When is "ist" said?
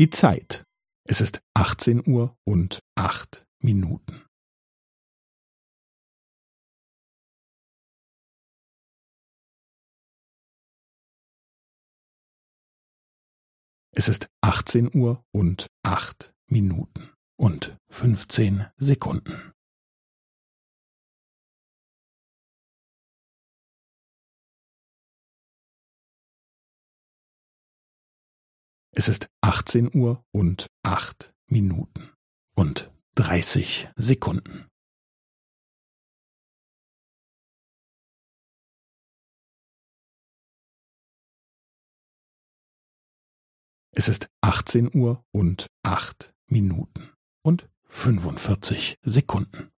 1.20-1.42, 14.08-14.30, 29.08-29.30, 44.10-44.28